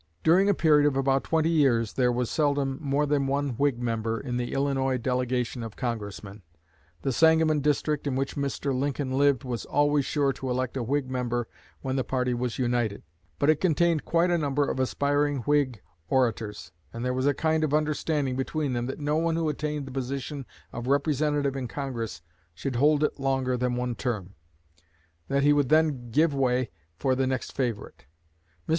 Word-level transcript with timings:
During 0.23 0.49
a 0.49 0.55
period 0.55 0.87
of 0.87 0.97
about 0.97 1.23
twenty 1.23 1.51
years 1.51 1.93
there 1.93 2.11
was 2.11 2.31
seldom 2.31 2.79
more 2.81 3.05
than 3.05 3.27
one 3.27 3.49
Whig 3.49 3.77
member 3.79 4.19
in 4.19 4.37
the 4.37 4.51
Illinois 4.51 4.97
delegation 4.97 5.61
of 5.61 5.75
Congressmen. 5.75 6.41
The 7.03 7.11
Sangamon 7.13 7.59
district, 7.59 8.07
in 8.07 8.15
which 8.15 8.35
Mr. 8.35 8.73
Lincoln 8.73 9.11
lived, 9.15 9.43
was 9.43 9.63
always 9.65 10.03
sure 10.03 10.33
to 10.33 10.49
elect 10.49 10.75
a 10.75 10.81
Whig 10.81 11.07
member 11.07 11.47
when 11.81 11.97
the 11.97 12.03
party 12.03 12.33
was 12.33 12.57
united; 12.57 13.03
but 13.37 13.47
it 13.51 13.61
contained 13.61 14.03
quite 14.03 14.31
a 14.31 14.39
number 14.39 14.67
of 14.67 14.79
aspiring 14.79 15.41
Whig 15.43 15.81
orators, 16.09 16.71
and 16.91 17.05
there 17.05 17.13
was 17.13 17.27
a 17.27 17.35
kind 17.35 17.63
of 17.63 17.71
understanding 17.71 18.35
between 18.35 18.73
them 18.73 18.87
that 18.87 18.97
no 18.99 19.17
one 19.17 19.35
who 19.35 19.49
attained 19.49 19.85
the 19.85 19.91
position 19.91 20.47
of 20.73 20.87
Representative 20.87 21.55
in 21.55 21.67
Congress 21.67 22.23
should 22.55 22.77
hold 22.77 23.03
it 23.03 23.19
longer 23.19 23.55
than 23.55 23.75
one 23.75 23.93
term; 23.93 24.33
that 25.27 25.43
he 25.43 25.53
would 25.53 25.69
then 25.69 26.09
give 26.09 26.33
way 26.33 26.71
for 26.97 27.13
the 27.13 27.27
next 27.27 27.51
favorite. 27.55 28.05
Mr. 28.67 28.69